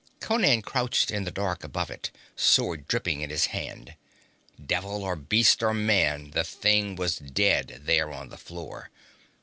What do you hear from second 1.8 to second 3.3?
it, sword dripping in